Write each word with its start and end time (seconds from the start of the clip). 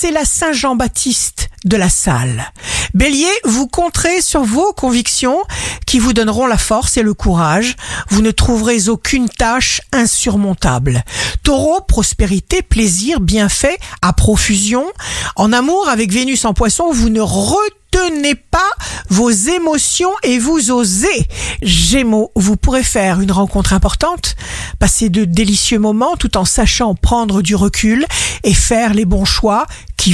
c'est 0.00 0.12
la 0.12 0.24
Saint 0.24 0.52
Jean-Baptiste 0.52 1.50
de 1.64 1.76
la 1.76 1.88
salle. 1.88 2.52
Bélier, 2.94 3.26
vous 3.44 3.66
compterez 3.66 4.20
sur 4.20 4.44
vos 4.44 4.72
convictions 4.72 5.42
qui 5.86 5.98
vous 5.98 6.12
donneront 6.12 6.46
la 6.46 6.56
force 6.56 6.96
et 6.98 7.02
le 7.02 7.14
courage. 7.14 7.74
Vous 8.08 8.22
ne 8.22 8.30
trouverez 8.30 8.88
aucune 8.88 9.28
tâche 9.28 9.80
insurmontable. 9.92 11.02
Taureau, 11.42 11.80
prospérité, 11.80 12.62
plaisir, 12.62 13.18
bienfait, 13.18 13.76
à 14.00 14.12
profusion. 14.12 14.86
En 15.34 15.52
amour 15.52 15.88
avec 15.88 16.12
Vénus 16.12 16.44
en 16.44 16.54
poisson, 16.54 16.92
vous 16.92 17.08
ne 17.08 17.20
retenez 17.20 18.36
pas 18.36 18.70
vos 19.08 19.30
émotions 19.30 20.12
et 20.22 20.38
vous 20.38 20.70
osez. 20.70 21.26
Gémeaux, 21.62 22.30
vous 22.36 22.56
pourrez 22.56 22.84
faire 22.84 23.20
une 23.20 23.32
rencontre 23.32 23.72
importante, 23.72 24.36
passer 24.78 25.08
de 25.08 25.24
délicieux 25.24 25.80
moments 25.80 26.14
tout 26.16 26.36
en 26.36 26.44
sachant 26.44 26.94
prendre 26.94 27.42
du 27.42 27.56
recul 27.56 28.06
et 28.44 28.54
faire 28.54 28.94
les 28.94 29.04
bons 29.04 29.24
choix 29.24 29.66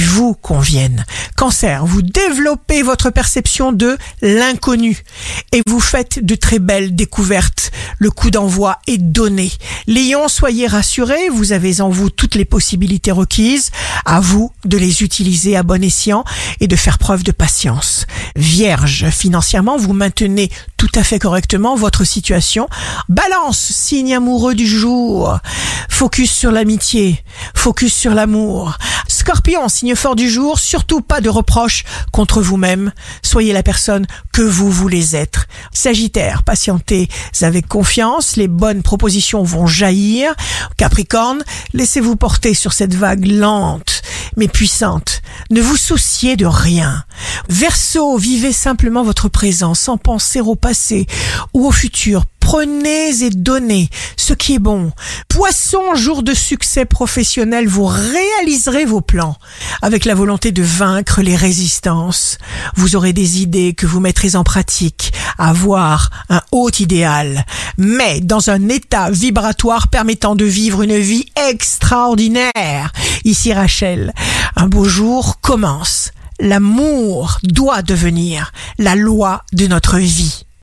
vous 0.03 0.33
conviennent. 0.33 1.05
Cancer, 1.35 1.85
vous 1.85 2.01
développez 2.01 2.81
votre 2.81 3.09
perception 3.09 3.71
de 3.71 3.97
l'inconnu 4.21 5.03
et 5.51 5.61
vous 5.67 5.79
faites 5.79 6.23
de 6.23 6.35
très 6.35 6.59
belles 6.59 6.95
découvertes. 6.95 7.71
Le 7.99 8.09
coup 8.09 8.31
d'envoi 8.31 8.79
est 8.87 8.97
donné. 8.97 9.51
Lion, 9.87 10.27
soyez 10.27 10.67
rassurés, 10.67 11.29
vous 11.29 11.51
avez 11.51 11.81
en 11.81 11.89
vous 11.89 12.09
toutes 12.09 12.35
les 12.35 12.45
possibilités 12.45 13.11
requises. 13.11 13.71
À 14.05 14.19
vous 14.19 14.51
de 14.65 14.77
les 14.77 15.03
utiliser 15.03 15.55
à 15.55 15.63
bon 15.63 15.83
escient 15.83 16.23
et 16.59 16.67
de 16.67 16.75
faire 16.75 16.97
preuve 16.97 17.23
de 17.23 17.31
patience. 17.31 18.05
Vierge, 18.35 19.09
financièrement, 19.09 19.77
vous 19.77 19.93
maintenez 19.93 20.49
tout 20.77 20.91
à 20.95 21.03
fait 21.03 21.19
correctement 21.19 21.75
votre 21.75 22.03
situation. 22.03 22.67
Balance, 23.09 23.59
signe 23.59 24.15
amoureux 24.15 24.55
du 24.55 24.67
jour. 24.67 25.39
Focus 25.89 26.31
sur 26.31 26.51
l'amitié, 26.51 27.23
focus 27.55 27.93
sur 27.93 28.13
l'amour. 28.13 28.77
Scorpion, 29.25 29.67
signe 29.69 29.95
fort 29.95 30.15
du 30.15 30.29
jour, 30.29 30.59
surtout 30.59 31.01
pas 31.01 31.19
de 31.19 31.29
reproches 31.29 31.83
contre 32.11 32.43
vous-même. 32.43 32.91
Soyez 33.23 33.53
la 33.53 33.63
personne 33.63 34.05
que 34.31 34.43
vous 34.43 34.69
voulez 34.69 35.15
être. 35.15 35.47
Sagittaire, 35.73 36.43
patientez 36.43 37.09
avec 37.41 37.67
confiance, 37.67 38.35
les 38.35 38.47
bonnes 38.47 38.83
propositions 38.83 39.41
vont 39.41 39.65
jaillir. 39.65 40.35
Capricorne, 40.77 41.43
laissez-vous 41.73 42.17
porter 42.17 42.53
sur 42.53 42.71
cette 42.71 42.93
vague 42.93 43.25
lente 43.25 44.03
mais 44.37 44.47
puissante. 44.47 45.21
Ne 45.49 45.61
vous 45.61 45.77
souciez 45.77 46.35
de 46.35 46.45
rien. 46.45 47.03
Verseau, 47.49 48.17
vivez 48.17 48.51
simplement 48.51 49.03
votre 49.03 49.29
présent 49.29 49.73
sans 49.73 49.97
penser 49.97 50.41
au 50.41 50.55
passé 50.55 51.07
ou 51.53 51.65
au 51.65 51.71
futur. 51.71 52.25
Prenez 52.45 53.23
et 53.23 53.31
donnez 53.31 53.89
ce 54.17 54.33
qui 54.33 54.53
est 54.53 54.59
bon. 54.59 54.91
Poisson, 55.29 55.95
jour 55.95 56.21
de 56.21 56.35
succès 56.35 56.85
professionnel, 56.85 57.67
vous 57.67 57.87
réaliserez 57.87 58.85
vos 58.85 59.01
plans 59.01 59.35
avec 59.81 60.05
la 60.05 60.13
volonté 60.13 60.51
de 60.51 60.61
vaincre 60.61 61.23
les 61.23 61.35
résistances. 61.35 62.37
Vous 62.75 62.95
aurez 62.95 63.13
des 63.13 63.41
idées 63.41 63.73
que 63.73 63.87
vous 63.87 63.99
mettrez 63.99 64.35
en 64.35 64.43
pratique, 64.43 65.11
avoir 65.39 66.11
un 66.29 66.41
haut 66.51 66.69
idéal, 66.77 67.47
mais 67.79 68.19
dans 68.21 68.51
un 68.51 68.69
état 68.69 69.09
vibratoire 69.09 69.87
permettant 69.87 70.35
de 70.35 70.45
vivre 70.45 70.83
une 70.83 70.99
vie 70.99 71.25
extraordinaire. 71.49 72.93
Ici 73.23 73.53
Rachel, 73.53 74.13
un 74.55 74.67
beau 74.67 74.85
jour 74.85 75.41
commence. 75.41 76.11
L'amour 76.39 77.39
doit 77.41 77.81
devenir 77.81 78.51
la 78.77 78.95
loi 78.95 79.41
de 79.51 79.65
notre 79.65 79.97
vie. 79.97 80.44